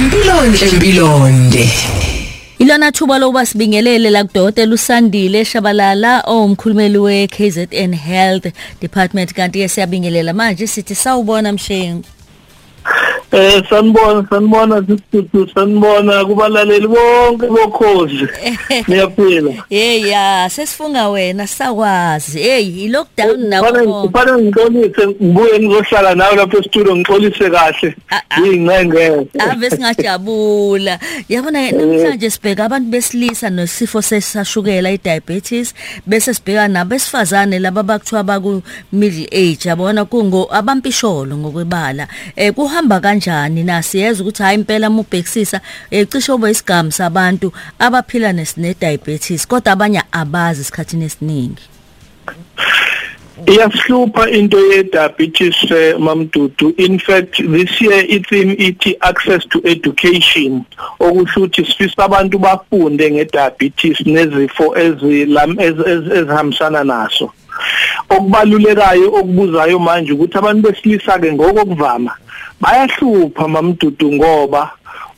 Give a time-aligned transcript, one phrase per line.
[0.00, 1.68] impilonhle impilonde
[2.58, 8.46] Ilona thuba lokuba sibingelele la kudokotela uSandile Shabalala owumkhulumeli weKZN Health
[8.80, 9.32] Department.
[9.34, 12.04] Kanti ke siyabingelela manje sithi sawubona mshengu.
[13.32, 18.28] Eh sanibona sanibona sisithu sanibona kubalaleli bonke bokhozi.
[18.88, 19.52] Niyaphila.
[19.68, 26.36] Hey ya sesifunga wena sakwazi hey i lockdown Kufanele nawo kufanele ngixolise ngibuye ngizohlala nawe
[26.36, 27.94] lapha e-studio ngixolise kahle.
[28.10, 28.40] Ah, ah.
[28.40, 29.28] Yingcenge.
[29.38, 35.74] ave singajabula yabona namhlanje sibheka abantu besilisa nesifo sesashukela idiabetes
[36.06, 38.62] bese sibheka nabesifazane laba bakuthiwa baku
[38.92, 43.64] middle age yabona kungo abampisholo ngokwebala eh kuhamba kanjani?
[43.64, 45.60] Na siyeza ukuthi hayi impela uma ubhekisisa
[45.90, 51.62] eh cishe obe isigamu sabantu abaphila nesine diabetes kodwa abanye abazi isikhathini esiningi.
[53.46, 56.74] Iyasihlupha into ye diabetes eh, mamdudu.
[56.76, 60.64] In fact this year itheme ithi access to education.
[61.00, 67.32] Okusho ukuthi sifisa abantu bafunde ngediabetes nezifo ezilam ez- ez- ezihambisana naso.
[68.10, 72.12] Okubalulekayo okubuzayo manje ukuthi abantu besilisa ke ngokokuvama
[72.60, 74.70] bayahlupha mamdudu ngoba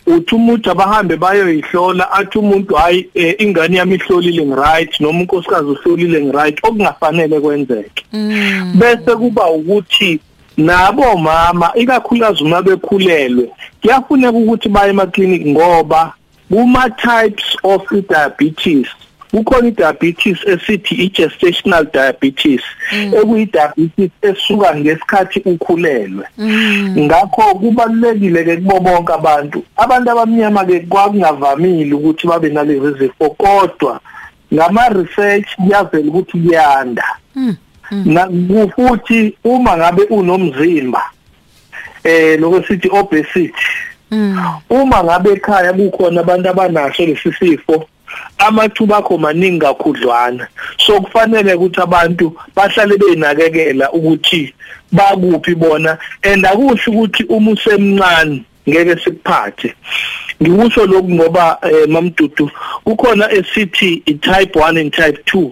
[0.06, 6.25] uthi umuntu abahambe bayoyihlola athi umuntu hayi eh, ingane yami ihlolile ngiright noma unkosikazi uhlolile
[6.25, 8.05] ngiright okungafanele kwenzeke.
[8.75, 10.20] Bese kuba ukuthi
[10.56, 16.12] nabo mama ikakhulukazi uma bekhulelwe kuyafuneka ukuthi baye emaklinikhi ngoba
[16.50, 18.86] kuma types of diabetes
[19.33, 22.61] kukhona idiabetes esithi i-gestational diabetes
[22.92, 26.25] ekuyi diabetes esuka ngesikhathi ukhulelwe.
[26.98, 34.00] Ngakho kubalulekile ke kubo bonke abantu abantu abamnyama ke kwakungavamile ukuthi babe nalezi zifo kodwa
[34.55, 37.05] ngama research kuyavela ukuthi kuyanda.
[37.91, 38.28] Na
[38.77, 41.03] futhi uma ngabe unomzimba
[42.05, 43.66] eh lokho sithi obesity
[44.70, 47.88] uma ngabe ekhaya kukhona abantu abanaso lesi sifo
[48.38, 50.48] amathuba akho maningi kakhudlwana.
[50.78, 54.54] So kufanele ukuthi abantu bahlale beyinakekela ukuthi
[54.92, 55.98] bakuphi bona.
[56.22, 59.75] And akusho ukuthi uma usemncane ngeke sikuphathe.
[60.42, 62.50] Ngikusho lokhu ngoba eh, mamdudu
[62.84, 65.50] kukhona esithi i-type 1 and type 2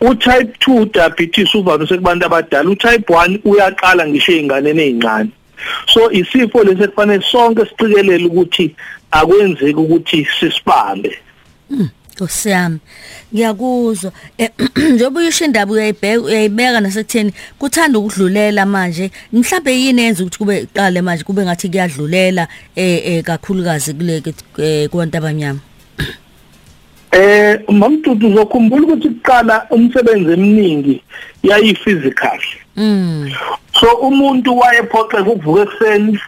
[0.00, 2.70] utype 2 diabetes uvamise kubantu abadala.
[2.70, 5.30] Utype 1 uyaqala ngisho einganeni ezincane
[5.86, 8.74] so isifo lesi kufanele sonke siqikelele ukuthi
[9.10, 11.18] akwenzeki ukuthi sisibambe.
[11.70, 12.78] Nkosiyami
[13.34, 14.12] ngiyakuzwa.
[14.38, 14.50] Eh,
[14.94, 19.10] njengoba uyisho indaba uyayibheka uyayibeka nasekutheni kuthanda ukudlulela manje.
[19.32, 24.22] Mhlambe yini yenza ukuthi kube qale manje kube ngathi kuyadlulela eh eh kakhulukazi kule
[24.58, 25.60] eh, kubantu abanyama?
[27.12, 31.02] Eh mamdudu uzokhumbula ukuthi kuqala umsebenzi eminingi
[31.42, 32.40] yayi physical.
[32.78, 33.32] Mm.
[33.80, 36.18] So umuntu wayephoqeka ukuvuka ekseni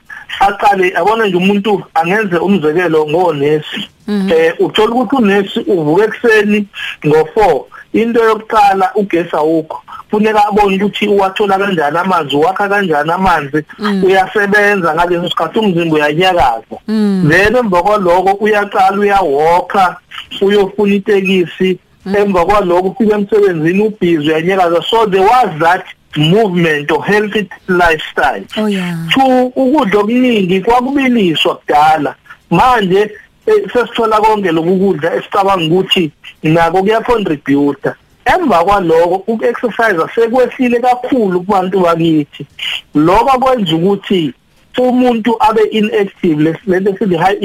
[0.41, 3.81] aqale abona nje umuntu angenze umzekelo ngonesi.
[4.09, 6.67] Eh uthola ukuthi unesi uvuka ekseni
[7.05, 7.63] ngo4
[7.93, 9.83] into yokuqala ugesi awukho.
[10.11, 13.65] Funeka abone ukuthi uwathola kanjani amanzi wakha kanjani amanzi
[14.05, 16.77] uyasebenza ngaleso sikhathi umzimba uyanyakaza.
[16.87, 19.97] then emva kwaloko uyaqala uyawalka
[20.41, 21.79] uyofuna itekisi.
[22.15, 24.83] Emva kwaloko ufika emsebenzini ubhizi uyanyakaza.
[24.83, 25.85] So there was that
[26.17, 32.15] movement or healthy lifestyle oh yeah two ukudla okuningi kwakubiliswa kudala
[32.51, 33.11] manje
[33.47, 36.11] eh, sesithola konke lokudla esicabanga ukuthi
[36.43, 37.91] nako kuyacontribute
[38.25, 42.47] emva kwaloko uku-exercise sekwehlile kakhulu kubantu bakithi
[42.95, 44.35] lokho kwenza ukuthi
[44.79, 47.39] umuntu abe inactive lento sithi high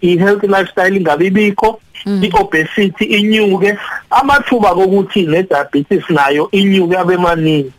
[0.00, 3.78] i-healthy lifestyle ingabe ibikho i-obesity inyuke
[4.10, 7.72] amathuba kokuthi ne-diabetes nayo inyuke abemaningi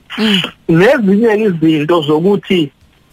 [0.70, 2.72] nezinye izinto zokuthi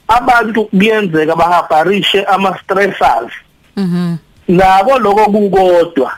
[0.08, 3.32] abantu kuyenzeka bahabarishe ama-stressors.
[3.76, 4.16] Mhm
[4.48, 6.12] nako lokho kukodwa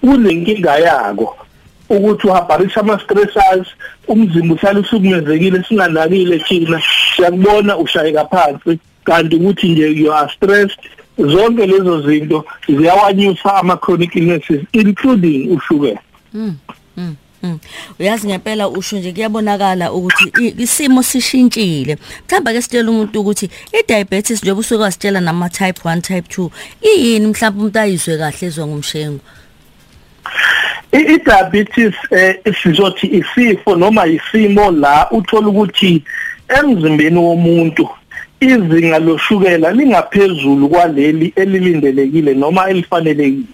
[0.00, 1.36] kunenkinga yako
[1.88, 3.68] ukuthi uhabarisha ama-stressors
[4.08, 6.82] umzimba uhlala usukumezekile singanakile thina.
[7.16, 10.78] Siyakubona ushayeka phansi kanti ukuthi nje you are stressed
[11.18, 16.00] zonke lezo zinto ziyawanyusa ama-chronic illnesses including ushukela
[17.42, 17.58] Mm.
[18.00, 21.98] Uyazi ngempela usho nje kuyabonakala ukuthi isimo sishintshile.
[22.28, 26.50] Mhlamba ke sitshela umuntu ukuthi i-diabetes njengoba usuke wasitshela nama type 1 type 2
[26.82, 29.20] iyini mhlawumbe umuntu ayizwe kahle ezwa ngumshengo.
[30.92, 36.02] I-diabetes eh sizothi isifo noma isimo la uthola ukuthi
[36.48, 37.88] emzimbeni womuntu
[38.40, 43.44] izinga loshukela lingaphezulu kwaleli elilindelekile noma elifanelekile.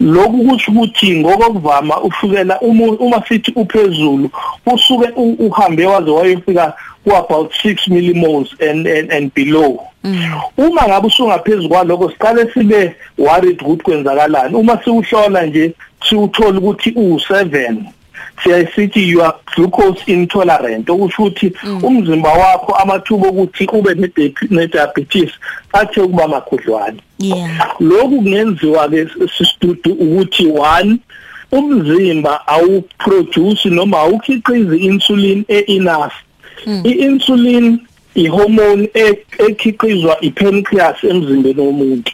[0.00, 4.30] Lokhu kusho ukuthi ngokuvama ushukela uma uma sithi uphezulu
[4.74, 6.74] usuke u- uhambe waze wayofika
[7.04, 9.80] ku about 6 millimoles and and, and below.
[10.56, 14.54] Uma ngabe usungaphezulu kwaloko siqale sibe worried ukuthi kwenzakalani.
[14.54, 15.72] Uma siwuhlola nje
[16.08, 17.76] siwuthola ukuthi u7
[18.42, 21.52] siyasithi you are glucose intolerant okusho ukuthi
[21.82, 23.94] umzimba wakho amathuba ukuthi ube
[24.50, 25.30] ne diabetes
[25.72, 27.00] athe ukuba makhudlwana
[27.80, 30.98] lokhu kungenziwa ke sisidudu ukuthi one
[31.52, 36.12] umzimba awuproduce noma awukhiqizi insulin e-enough
[36.66, 37.78] i-insulin
[38.14, 38.88] ihormone
[39.38, 42.12] ekhiqizwa ipancreas emzimbeni womuntu.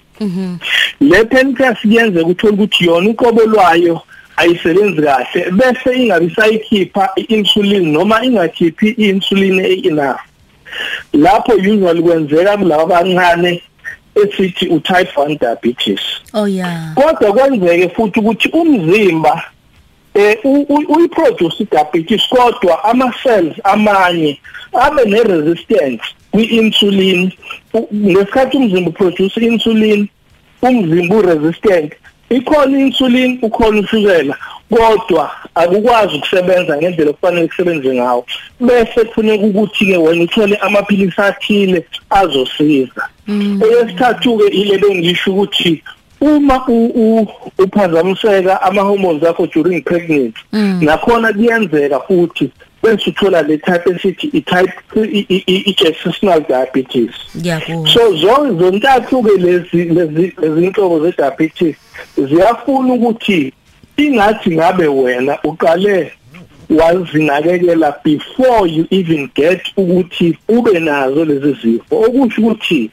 [1.01, 4.01] Le pancreas kuyenza ukuthola ukuthi yona uqobo lwayo
[4.39, 10.21] ayisebenzi kahle bese ingabi sayikhipha i-insulin noma ingakhiphi i-insulin e-enough
[11.13, 13.63] lapho usually kwenzeka kulabo abancane
[14.15, 16.01] esithi utype 1 diabetes.
[16.35, 16.95] Oh yeah.
[16.95, 19.43] Kodwa kwenzeke futhi ukuthi umzimba
[20.15, 20.39] eh
[20.89, 24.41] uyiproduce diabetes kodwa ama cells amanye
[24.73, 27.33] abe ne resistance kwi-insulin
[27.95, 30.09] ngesikhathi umzimba uproduce insulin
[30.63, 31.93] umzimba uresistant.
[32.31, 34.37] Ikhona insulin ukhona ushukela
[34.71, 38.27] kodwa akukwazi ukusebenza ngendlela okufanele kusebenze ngawo.
[38.61, 43.09] Bese kufuneka ukuthi ke wena uthole amaphilisi athile azosiza.
[43.29, 45.83] Eyesithathu ke ile bengisho ukuthi
[46.21, 46.67] uma
[47.59, 50.43] uphazamiseka ama hormones akho during pregnancy
[50.81, 52.51] nakhona kuyenzeka futhi
[52.83, 54.73] bese uthola le type esithi i-type
[55.47, 57.15] i-gestational diabetes.
[57.37, 61.77] Ngiyakuzwa so zonke zontathu ke lezi lezi izinhlobo ze-diabetes
[62.17, 63.53] ziyafuna ukuthi
[63.97, 66.13] ingathi ngabe wena uqale
[66.71, 72.01] wazinakekela before you even get ukuthi ube nazo lezi zifo.
[72.01, 72.91] Okusho ukuthi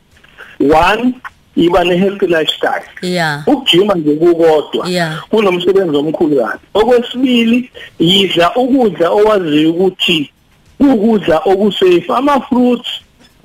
[0.59, 1.13] one
[1.55, 2.85] iba ne-healthy lifestyle.
[3.01, 3.43] Yeah.
[3.47, 4.89] Ukujima nje kukodwa.
[4.89, 5.23] Yeah.
[5.29, 6.59] kunomsebenzi omkhulu kabi.
[6.73, 7.69] Okwesibili
[7.99, 10.31] yidla ukudla owaziyo ukuthi
[10.79, 12.05] ukudla okusafe.
[12.15, 12.87] Ama-fruits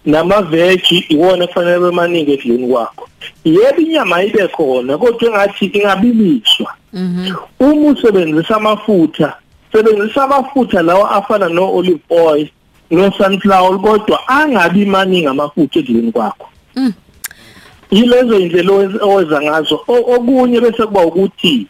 [0.06, 3.08] nama-veggie iwona kufanele bemaningi ekudleni kwakho.
[3.44, 6.74] Yebo inyama ibe khona kodwa engathi ingabiliswa.
[6.92, 7.34] Mhm.
[7.60, 9.36] Uma usebenzisa amafutha
[9.72, 12.48] sebenzisa amafutha lawa afana no-olive oil
[12.90, 16.48] no-sunflower kodwa angabi maningi amafutha ekudleni kwakho.
[16.76, 16.92] Mm.
[17.90, 19.80] yilezo indlela owez- oweza ngazo.
[19.88, 21.66] Okunye bese kuba ukuthi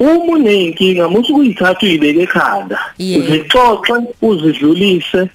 [0.00, 3.22] uma uneyinkinga musu kuyithatha uyibeke ekhanda Yeah.
[3.22, 3.92] uzixoxe
[4.22, 5.28] uzidlulise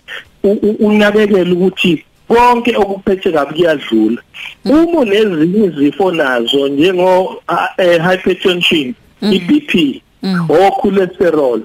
[0.79, 4.21] unakekele ukuthi konke okuphethe kabi kuyadlula.
[4.65, 7.41] Uma unezinye izifo nazo njengo
[7.77, 10.01] eh, hypertension iBP
[10.49, 11.61] o cholesterol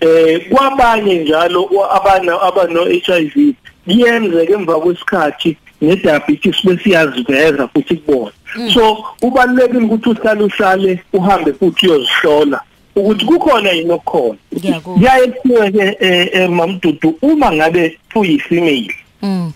[0.00, 3.54] eh kwabanye njalo abana abano HIV
[3.84, 8.32] kuyenzeka emva kwesikhathi nediabetes besiyaziveza futhi kubona.
[8.74, 12.60] So kubalekile ukuthi uhlale uhlale uhambe futhi uyozihlola
[12.96, 14.38] ukuthi kukhona yini okukhona.
[14.82, 19.52] Kuyaye kuthiwe ke eh, eh, mamdudu uma ngabe uyifemale mm.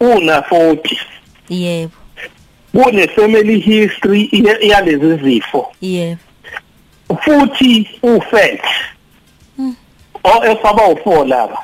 [0.00, 0.96] Una 40
[1.48, 1.92] yebo.
[2.72, 4.30] Kune family history
[4.62, 5.72] yalezi zifo.
[5.80, 6.18] Yebo.
[7.20, 8.60] Futhi ufat.
[10.24, 11.58] O efaba u4 laba.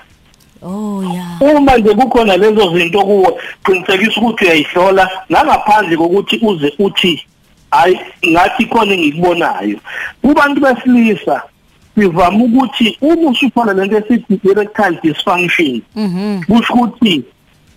[0.62, 3.32] Oh yeah uma nje kukhona lezo zinto kuwe
[3.64, 7.26] qinisekisa ukuthi uyayihlola nangaphandle kokuthi uze uthi
[7.70, 9.78] hayi ngathi khona engikubonayo.
[10.22, 11.42] Kubantu besilisa
[11.94, 16.42] sivama ukuthi uma usufana lento esithi erectile dysfunction mhm.
[16.44, 17.22] kusho ukuthi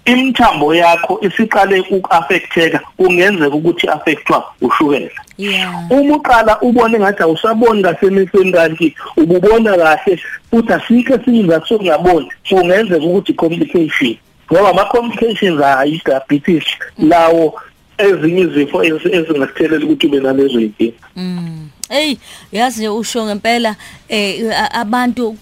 [0.07, 5.09] imithambo yakho isiqale ukuaffecteka kungenzeka ukuthi affectwa ushukela.
[5.37, 5.91] Yeah.
[5.91, 13.05] Uma uqala ubone ngathi awusaboni kahle emehlweni kanti ububona kahle futhi asikho esiyinza sokungaboni kungenzeka
[13.05, 14.17] ukuthi complication
[14.51, 16.63] ngoba ama complications ayi diabetes
[16.97, 17.59] lawo
[17.97, 21.69] ezinye izifo ezi- ezingakuthelela ukuthi ube nalezo zinkinga Mm.
[21.89, 22.17] Ey,
[22.51, 23.75] yazi nje usho ngempela
[24.09, 25.37] eh abantu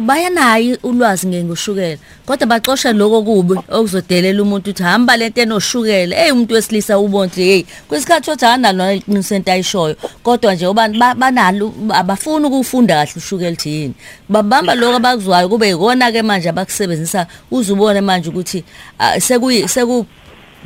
[0.00, 1.98] bayanayo ulwazi ngengoshukela.
[2.26, 6.16] Kodwa baxosha lokho kubi okuzodelela umuntu uthi hamba lento enoshukela.
[6.16, 9.96] Ey umuntu wesilisa ubona nje hey kwesikhathi othi analo iqinisento ayishoyo.
[10.22, 13.94] Kodwa nje abantu ba- banalo abafuni ukufunda kahle ushukela thini.
[14.28, 18.64] Babamba lokho abakuzwayo kube ikona ke manje abakusebenzisa uzubone manje ukuthi
[19.18, 20.06] sekuyi seku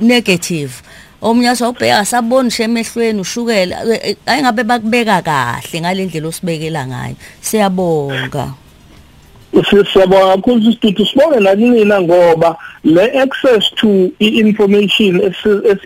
[0.00, 0.72] negative
[1.22, 3.76] omunye asawubheka saboni nje emehlweni ushukela
[4.26, 7.16] ayingabe bakubeka kahle ngalendlela osibekela ngayo.
[7.40, 8.54] Siyabonga.
[9.92, 15.20] Siyabonga kakhulu sisitutu sibonge nakinina ngoba le access to i-information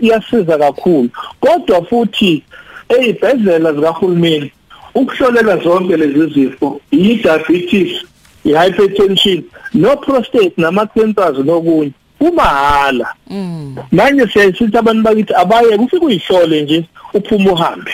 [0.01, 1.11] iyasiza kakhulu.
[1.41, 2.43] Kodwa futhi
[2.89, 4.53] ey'bhedlela zikahulumeni
[4.95, 8.05] ukuhlolela zonke lezi zifo i-diabetes
[8.45, 9.43] i-hypertension
[9.75, 13.77] no-prostate nama-cancers nokunye kumahhala mm.
[13.93, 17.93] Manje siyasithi abantu bakithi abaye kufike uyihlole nje uphume uhambe.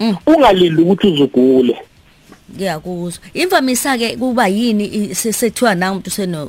[0.00, 0.16] Mm.
[0.26, 1.76] ungalindi ukuthi uzugule.
[2.54, 3.24] Ngiyakuzwa.
[3.34, 6.48] Imvamisa ke kuba yini sethiwa na umuntu seno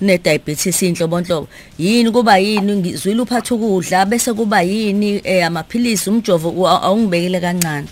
[0.00, 1.48] ne diabetes inhlobonhlobo?
[1.78, 2.76] Yini kuba yini?
[2.76, 7.88] Ngizwile uphatha ukudla bese kuba yini eh, amaphilisi umjovo awungibekele kancane?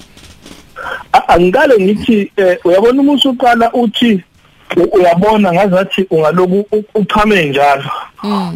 [1.29, 4.23] Angikale ngithi eh, uyabona uma usuqala uthi
[4.93, 7.91] uyabona ngazathi ungaloku uchame njalo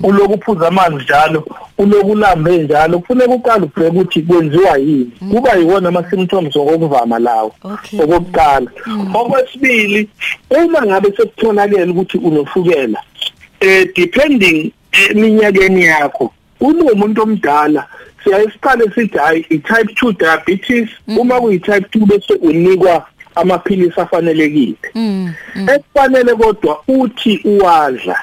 [0.03, 1.47] uloku uphuza amanzi njalo
[1.79, 5.13] uloku ulambe njalo kufuneka uqale ubheke ukuthi kwenziwa yini.
[5.31, 7.55] Kuba yiwona ama symptoms okuvama lawo
[8.03, 8.71] okokuqala.
[9.15, 10.09] Okwesibili
[10.51, 13.03] uma ngabe sekutholakala ukuthi unoshukela
[13.61, 14.73] eh depending
[15.11, 17.87] eminyakeni yakho umuntu omdala
[18.25, 24.77] siyasiqale sithi hayi i-type 2 diabetes uma kuyi-type 2 bese unikwa amaphilisi afanelekile.
[24.95, 25.33] Mm
[25.67, 28.19] ekufanele kodwa uthi uwadla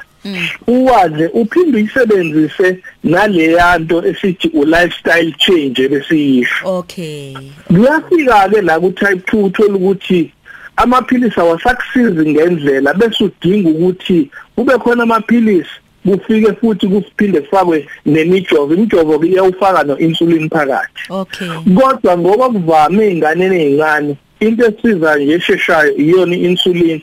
[0.68, 7.34] uwadle uphinde uyisebenzise naleya nto esithi u-lifestyle change besiyisho okay.
[7.68, 10.32] Kuyafika ke la ku type 2 uthola ukuthi
[10.76, 15.70] amaphilisi awasakusizi ngendlela bese udinga ukuthi kube khona amaphilisi
[16.06, 18.74] kufike futhi kuphinde kufakwe nemijovo.
[18.74, 21.04] Imijovo iyawufaka no insulin phakathi.
[21.10, 21.50] Okay.
[21.76, 27.02] Kodwa ngoba kuvame einganeni ezincane into esiza nje esheshayo iyona insulin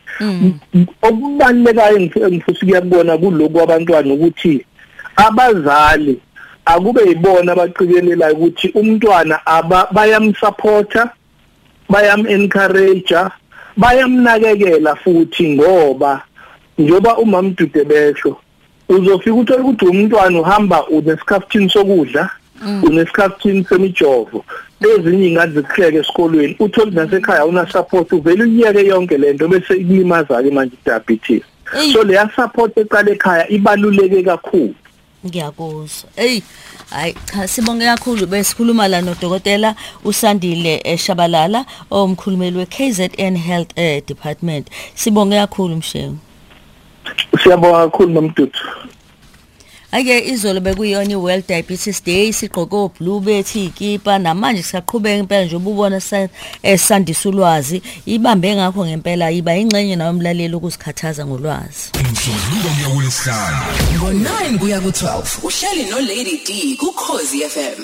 [1.03, 4.67] okubalekayo ngifisa kuyabona kuloko abantwana ukuthi
[5.17, 6.21] abazali
[6.65, 11.11] akube yibona abaqikelelayo ukuthi umntwana aba bayamsupporta
[11.89, 13.15] bayam encourage
[13.77, 16.23] bayamnakekela futhi ngoba
[16.79, 18.37] njoba umamdude besho
[18.89, 22.31] uzofika uthola ukuthi umntwana uhamba unesikhaftini sokudla
[22.83, 24.45] unesikhaftini semijovo
[24.81, 26.57] ezinye ingane zikuhleke esikolweni.
[26.59, 31.43] Uthola nasekhaya una support uvela uyiyeke yonke lento bese ikulimaza ke manje diabetes
[31.93, 34.75] so leya support eqala ekhaya ibaluleke kakhulu.
[35.27, 36.11] Ngiyakuzwa.
[36.17, 36.43] Eyi
[36.91, 38.27] hayi cha sibonge kakhulu.
[38.27, 44.69] Besikhuluma la nodokotela usandile eh, shabalala owumkhulumeli we-KZN Health eh, Department.
[44.95, 46.19] Sibonge kakhulu mshengu
[47.43, 48.59] siyabonga kakhulu nomdudu
[49.95, 56.01] ake izolo bekuyiyona i-World Diabetes Day sigqoke oblue bethi ikipa namanje siyaqhubeka impela nje ububona
[56.01, 56.29] sa-
[56.63, 57.83] eh, sandisa ulwazi.
[58.07, 61.83] Ibambe ngakho ngempela iba ingxenye nawe umlaleli ukuzikhathaza ngolwazi.
[62.01, 63.59] Umsombuluko kuya kulesihlanu
[63.97, 67.79] ngo-9 kuya ku-12 uhleli no-lady d kukhozi fm